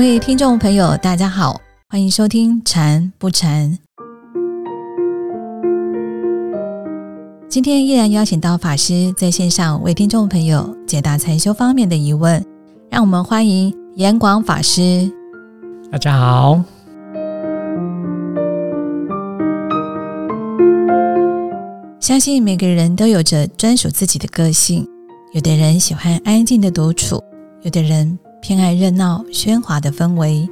[0.00, 1.60] 位听众朋友，大家好，
[1.90, 3.70] 欢迎收听《禅不禅》。
[7.50, 12.42] 今天依然邀请到法师在线上为听众朋友解答禅修方面的疑问，
[12.88, 15.12] 让我们欢迎严广法师。
[15.92, 16.64] 大家好。
[22.00, 24.88] 相信每个人都有着专属自己的个性，
[25.34, 27.22] 有的人喜欢安静的独处，
[27.60, 30.48] 有的人偏爱热闹喧哗的氛围。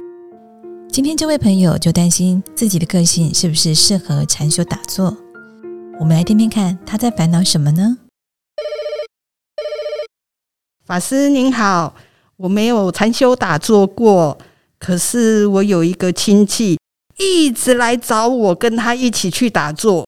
[0.91, 5.17] 今天这位朋友就担心自己的个性是不是适合禅修打坐。
[5.99, 7.97] 我们来听听看他在烦恼什么呢？
[10.85, 11.95] 法师您好，
[12.37, 14.37] 我没有禅修打坐过，
[14.77, 16.77] 可是我有一个亲戚
[17.17, 20.05] 一直来找我，跟他一起去打坐。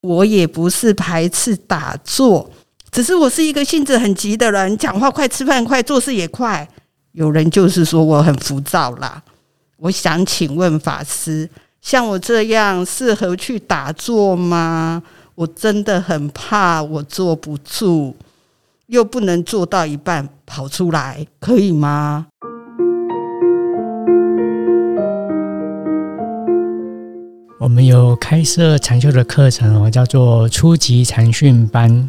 [0.00, 2.50] 我也不是排斥打坐，
[2.90, 6.68] 只是我是一个性子很急的人，讲话快，吃饭快，做事也快。
[7.12, 9.22] 有人就是说我很浮躁啦。
[9.76, 11.48] 我想请问法师，
[11.80, 15.02] 像我这样适合去打坐吗？
[15.34, 18.14] 我真的很怕我坐不住，
[18.86, 22.26] 又不能做到一半跑出来，可以吗？
[27.60, 32.08] 我们有开设禅修的课程哦，叫做初级禅训班。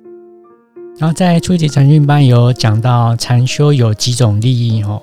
[1.00, 5.02] 然后在初级禅训班有讲到禅修有几种利益哦。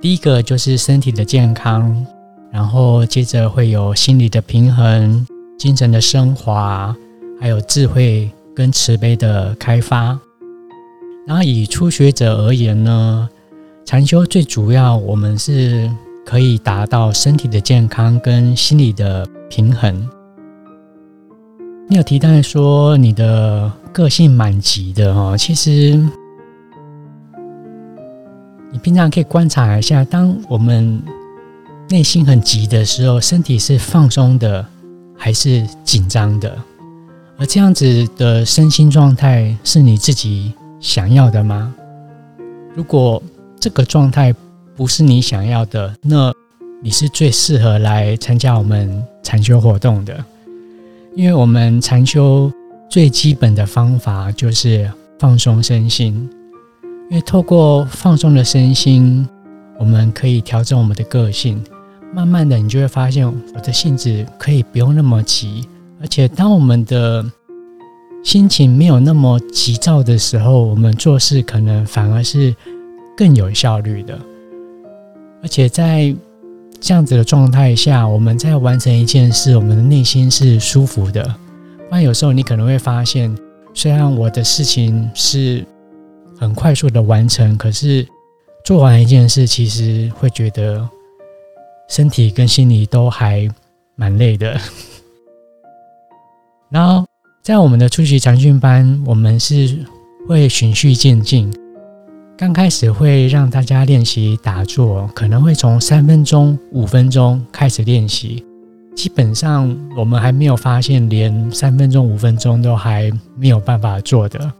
[0.00, 2.06] 第一个就是身体的健康，
[2.52, 5.26] 然后接着会有心理的平衡、
[5.58, 6.94] 精神的升华，
[7.40, 10.18] 还有智慧跟慈悲的开发。
[11.26, 13.28] 然后以初学者而言呢，
[13.84, 15.90] 禅修最主要我们是
[16.24, 19.28] 可以达到身体的健康跟心理的。
[19.50, 20.06] 平衡。
[21.88, 25.98] 你有提到说你的个性蛮急的哦，其实
[28.70, 31.02] 你平常可以观察一下，当我们
[31.88, 34.64] 内心很急的时候，身体是放松的
[35.16, 36.56] 还是紧张的？
[37.38, 41.74] 而这样子的身心状态是你自己想要的吗？
[42.74, 43.22] 如果
[43.58, 44.34] 这个状态
[44.76, 46.32] 不是你想要的，那
[46.82, 50.24] 你是最适合来参加我们禅修活动的，
[51.16, 52.52] 因为我们禅修
[52.88, 56.28] 最基本的方法就是放松身心。
[57.10, 59.26] 因为透过放松的身心，
[59.78, 61.62] 我们可以调整我们的个性。
[62.14, 65.68] 慢慢的，你就会发现我的性子可以不用那么急，
[66.00, 67.24] 而且当我们的
[68.24, 72.54] 心情没有那么急躁的时候，我们做事可能反而是
[73.16, 74.18] 更有效率的，
[75.42, 76.14] 而且在。
[76.80, 81.34] 这样子的状态下，我们在完成一件事，我们的内心是舒服的。
[81.88, 83.34] 不然有时候你可能会发现，
[83.72, 85.64] 虽然我的事情是
[86.38, 88.06] 很快速的完成，可是
[88.64, 90.86] 做完一件事，其实会觉得
[91.88, 93.48] 身体跟心理都还
[93.96, 94.60] 蛮累的。
[96.68, 97.06] 然后
[97.42, 99.78] 在我们的初级长训班，我们是
[100.28, 101.50] 会循序渐进。
[102.36, 108.44] 刚开始会让大家练习打坐，可能会从三分钟、五分钟开始练习。
[108.98, 114.52] 基本上我们还没有发现，连三分钟、五分钟都还没有办法做的。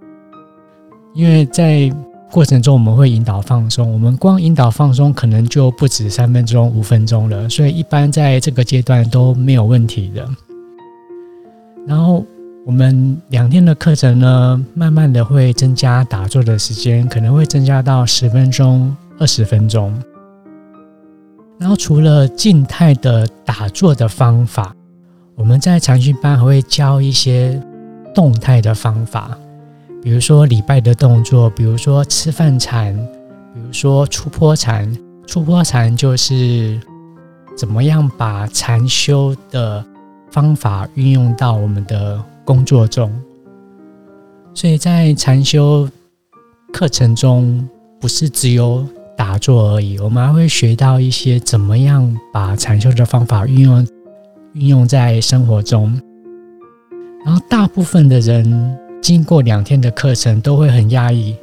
[1.12, 1.92] 因为在
[2.30, 10.24] 过程中我们会引导放松，我们光引导放松可能就不止三分钟、五分钟了，所以一般在这个阶段都没有问题的。
[11.84, 12.24] 然后。
[12.66, 19.90] 我们两天的课程呢，慢慢的会增加打坐的时间，可能会增加到十分钟、二十分钟。
[21.58, 24.74] 然后除了静态的打坐的方法，
[25.34, 27.60] 我们在禅训班还会教一些
[28.14, 29.36] 动态的方法，
[30.02, 32.94] 比如说礼拜的动作，比如说吃饭禅，
[33.54, 34.90] 比如说出坡禅。
[35.26, 36.80] 出坡禅就是
[37.56, 39.84] 怎么样把禅修的
[40.30, 42.22] 方法运用到我们的。
[42.48, 43.12] 工作中，
[44.54, 45.86] 所以在禅修
[46.72, 47.68] 课程中，
[48.00, 48.86] 不是只有
[49.18, 53.84] 打坐而已，我们还会学到一些怎么样把禅修的方法运用
[54.52, 56.00] 运用在生活中。
[57.24, 61.34] 然后，大部分的人经过两天的课程，都会很压抑，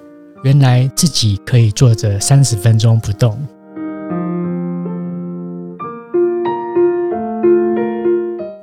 [0.44, 3.38] 原来自己可以坐着三十分钟不动。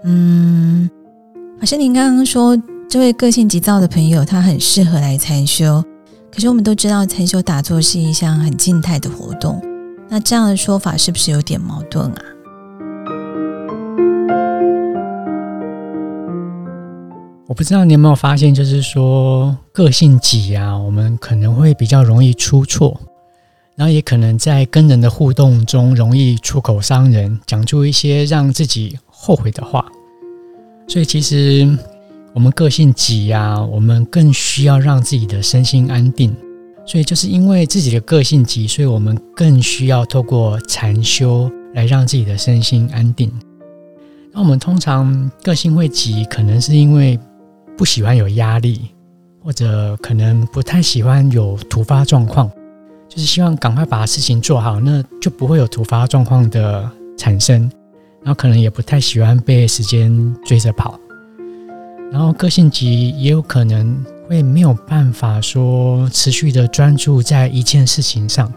[0.05, 0.89] 嗯，
[1.61, 5.85] 好像，您刚刚说这位个性急躁的朋友，他很适合来禅修。
[6.35, 9.63] 可是我们都知道，禅修打坐是一项很静态的活动。
[10.09, 12.23] 那这样的说法是不是有点矛盾啊？
[17.47, 22.99] 我不知道你有没有发现，就是说个性急啊，我们可能会比较容易出错。
[23.75, 29.85] 然后也可能在跟人的互动中容易出口伤人，讲出一些让自己后悔的话。
[30.89, 31.69] 所以其实
[32.35, 36.35] 我们个性急呀，我们更需要让自己的身心安定。
[36.85, 43.31] 所以就是因为自己的个性急，所以我们更需要透过禅修来让自己的身心安定。
[44.33, 47.17] 那我们通常个性会急，可能是因为
[47.77, 48.81] 不喜欢有压力，
[49.45, 52.51] 或者可能不太喜欢有突发状况，
[53.09, 57.71] 就是希望赶快把事情做好，那就不会有突发状况的产生。
[58.25, 60.99] 然后可能也不太喜欢被时间追着跑，
[62.13, 68.53] 然后个性急也有可能会没有办法说持续的专注在一件事情上。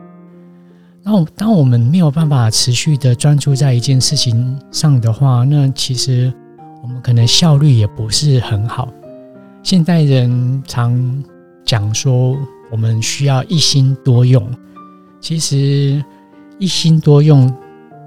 [1.02, 6.34] 然后当我们没有办法持续的专注在一件事情上的话，那其实
[6.84, 8.92] 我们可能效率也不是很好。
[9.64, 11.24] 现代人常
[11.64, 12.36] 讲说
[12.70, 14.46] 我们需要一心多用，
[15.22, 16.04] 其实
[16.60, 17.50] 一心多用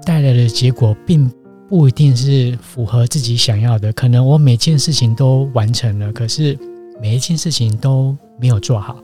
[0.05, 1.27] 带来的结果并。
[1.69, 6.57] 不一定是符合自己想要的，可能我每件事情都完成了，可是
[6.99, 8.97] 每一件事情都没有做好。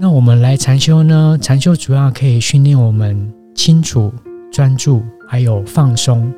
[0.00, 1.38] 那我们来禅修呢？
[1.42, 4.10] 禅修主要可以训练我们清楚、
[4.50, 6.32] 专注，还有放松。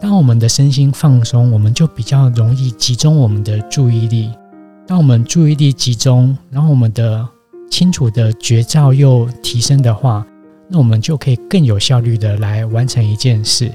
[0.00, 4.30] 当我们的身心放松，我们就比较容易集中我们的注意力。
[4.86, 7.28] 当我们注意力集中，然后我们的
[7.68, 10.24] 清楚的觉照又提升的话。
[10.68, 13.66] 那我们就可以更有效率的来完成一件事。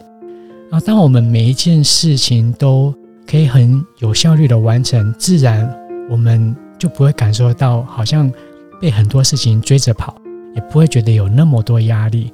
[0.70, 2.94] 然后，当我们每一件事情都
[3.26, 5.70] 可以很有效率的完成，自然
[6.10, 8.32] 我们就不会感受到好像
[8.80, 10.16] 被很多事情追着跑，
[10.56, 12.34] 也不会觉得有那么多压力。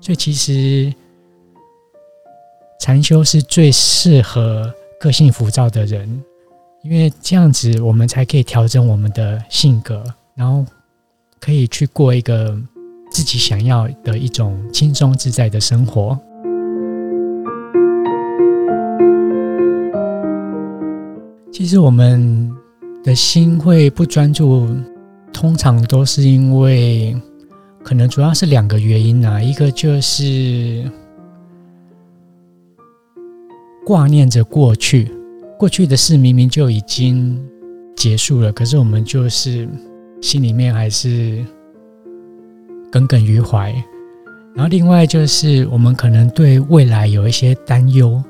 [0.00, 0.92] 所以，其实
[2.80, 6.22] 禅修是最适合个性浮躁的人，
[6.82, 10.64] 因为这样子我们才可以调整我们的性格，然后
[11.40, 12.58] 可以去过一个。
[13.10, 16.18] 自己想要的一种轻松自在的生活。
[21.52, 22.50] 其实我们
[23.02, 24.68] 的心会不专注，
[25.32, 27.16] 通常都是因为
[27.82, 30.84] 可能主要是两个原因啊，一个就是
[33.84, 35.10] 挂念着过去，
[35.58, 37.36] 过去的事明明就已经
[37.96, 39.68] 结束了，可是我们就是
[40.20, 41.44] 心里面还是。
[42.90, 43.72] 耿耿于怀，
[44.54, 48.22] 然后另外就是我们可能对未来有一些担忧，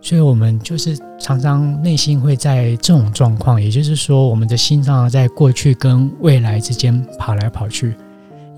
[0.00, 7.94] 所以我们就是常常内心会在这种状况，也就是说，我们的心脏在过去跟未来之间跑来跑去，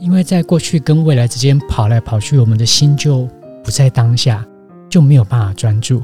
[0.01, 3.29] 因为在过去跟未来之间跑来跑去，我们的心就
[3.63, 4.45] 不在当下，
[4.91, 6.03] 就没有办法专注。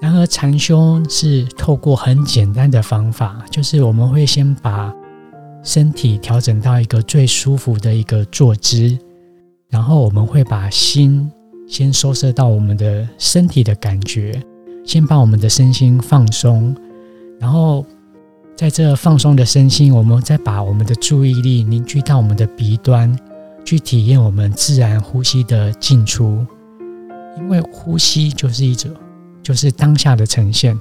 [0.00, 4.92] 然而禅修是透过很简单的方法，就是我们会先把。
[5.66, 8.96] 身体调整到一个最舒服的一个坐姿，
[9.68, 11.28] 然后我们会把心
[11.66, 14.40] 先收摄到我们的身体的感觉，
[14.84, 16.72] 先把我们的身心放松，
[17.40, 17.84] 然后
[18.54, 23.18] 在这放松的身心，我们再把我们的注意力凝聚到我们的鼻端，
[23.64, 26.46] 去体验我们自然呼吸的进出，
[27.38, 28.92] 因为呼吸就是一种，
[29.42, 30.78] 就是当下的呈现。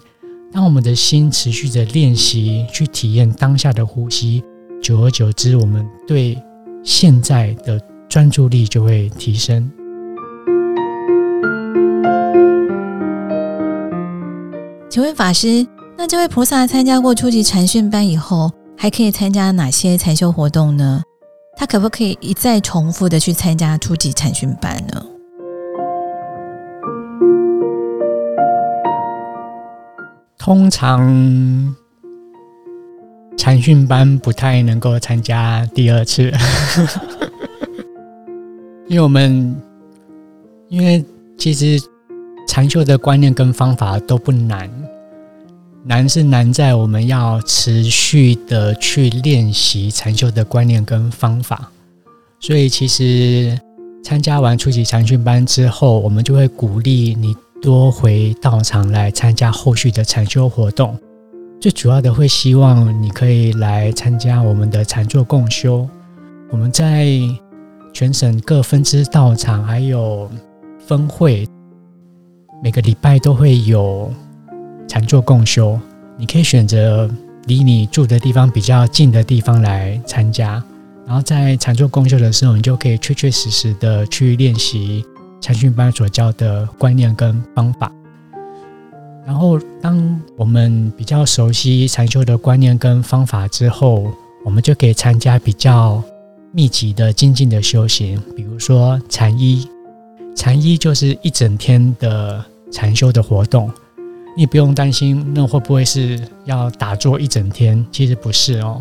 [0.54, 4.44] 当我们的心持续的练习去体验当下的呼吸。
[4.86, 6.40] 久而久之，我们对
[6.84, 9.68] 现在的专注力就会提升。
[14.88, 15.66] 请问法师，
[15.98, 21.02] 那这位菩萨参加过初级禅训班以后，还可以参加哪些禅修活动呢？
[21.58, 25.04] 他可不可以一再重复的去参加初级禅训班呢？
[30.38, 31.76] 通常。
[33.38, 36.32] 禅训班不太能够参加第二次，
[38.88, 39.56] 因为我们
[40.70, 41.04] 因为
[41.38, 41.80] 其实
[42.48, 44.70] 禅修的观念跟方法都不难，
[45.84, 51.70] 难是难在我们要持续的去练习禅修的观念跟方法，
[52.40, 53.60] 所以其实
[54.04, 60.98] 参加完初级禅训班之后，我们就会鼓励你多回道场来参加后续的禅修活动。
[61.66, 65.90] 最主要的会希望你可以来参加我们的禅坐共修。
[66.52, 67.08] 我们在
[67.92, 70.30] 全省各分支道场还有
[70.86, 71.44] 分会，
[72.62, 74.14] 每个礼拜都会有
[74.88, 75.80] 禅坐共修。
[76.20, 77.10] 你可以选择
[77.48, 80.64] 离你住的地方比较近的地方来参加。
[81.08, 85.04] 然后在禅坐共修的时候，你就可以确确实实的去练习
[85.42, 87.92] 禅训班所教的观念跟方法。
[89.26, 94.12] 然后，当我们比较熟悉禅修的观念跟方法之后，
[94.44, 96.04] 我们就可以参加比较
[96.52, 99.68] 密集的精进的修行，比如说禅衣，
[100.36, 103.72] 禅衣就是一整天的禅修的活动，
[104.38, 108.80] 你不用担心那会不会是要打坐一整天，其实不是哦。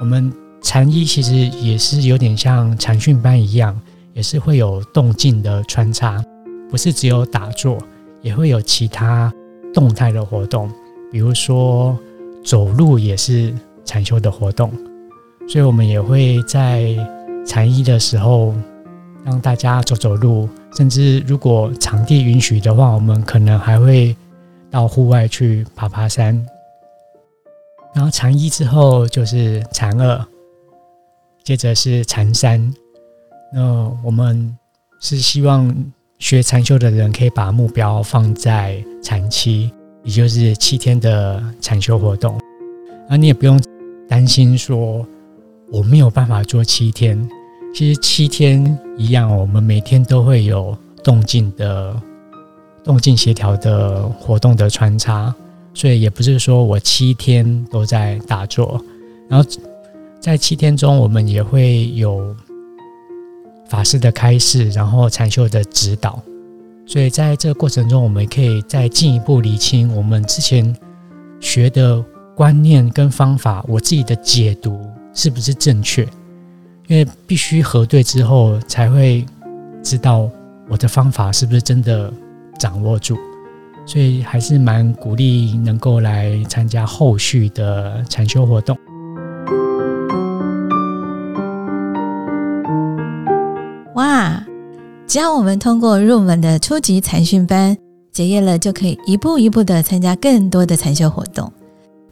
[0.00, 3.80] 我们禅衣其实也是有点像禅训班一样，
[4.12, 6.20] 也是会有动静的穿插，
[6.68, 7.78] 不是只有打坐，
[8.22, 9.32] 也会有其他
[9.78, 10.68] 动态的活动，
[11.12, 11.96] 比如说
[12.44, 13.54] 走路也是
[13.84, 14.72] 禅修的活动。
[15.48, 16.96] 所以，我们也会在
[17.46, 18.52] 禅衣的时候
[19.24, 24.16] 让大家走走路，甚至如果场地允许的话，我们可能还会
[24.68, 26.44] 到户外去爬爬山。
[27.94, 30.26] 然后禅一之后就是禅二，
[31.44, 32.74] 接着是禅三。
[33.54, 34.58] 那我们
[35.00, 35.72] 是希望
[36.18, 39.70] 学禅修的人可以把目标放在禅期，
[40.02, 42.38] 也就是七天的禅修活动。
[43.08, 43.60] 那你也不用
[44.08, 45.06] 担心说。
[45.70, 47.28] 我没有办法做七天，
[47.74, 51.94] 其实七天一样，我们每天都会有动静的、
[52.82, 55.34] 动静协调的活动的穿插，
[55.74, 58.82] 所以也不是说我七天都在打坐。
[59.28, 59.46] 然后
[60.18, 62.34] 在七天中，我们也会有
[63.68, 66.22] 法师的开示，然后禅修的指导，
[66.86, 70.76] 所以在这个过程中，我们可以再进一步理清我们之前
[71.40, 74.80] 学的观念跟方法，我自己的解读。
[75.14, 76.06] 是不是正确？
[76.86, 79.26] 因为必须核对之后，才会
[79.82, 80.30] 知道
[80.68, 82.12] 我的方法是不是真的
[82.56, 83.16] 掌握住。
[83.84, 88.77] 所以还是蛮鼓励能够来参加后续的禅修活动。
[95.08, 97.74] 只要我们通过入门的初级禅训班
[98.12, 101.50] 结业了，就可以一步一步的参加更多的禅修活动。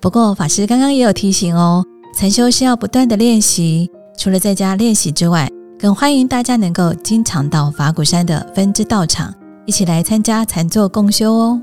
[0.01, 1.85] 不过法师刚刚也有提醒哦。
[2.15, 5.47] 禅修是要不断的练习，除了在家练习之外，
[5.79, 9.35] 更欢迎大家能够经常到法鼓山的分支道场，
[9.67, 11.61] 一起来参加禅坐共修哦。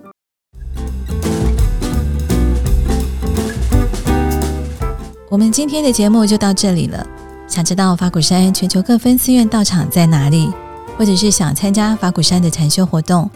[5.32, 7.04] 我们今天的节目就到这里了。
[7.48, 10.52] 想知道法鼓山全球各分寺院道场在哪里，
[10.98, 13.30] 或者是想参加法鼓山的禅修活动，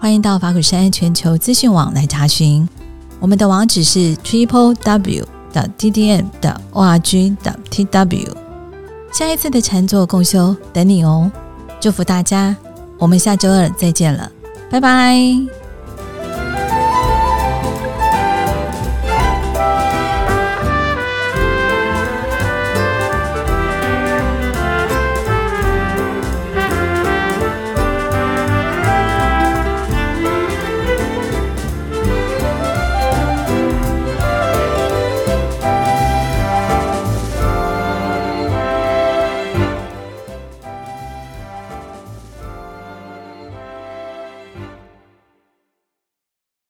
[0.00, 2.68] 欢迎到法鼓山全球资讯网来查询。
[3.20, 5.26] 我们的网址是 triple w。
[5.52, 8.34] 的 D D M 的 O R G 的 T W，
[9.12, 11.30] 下一次的禅坐共修等你哦！
[11.78, 12.56] 祝福大家，
[12.96, 14.32] 我们下周二再见了，
[14.70, 15.61] 拜拜。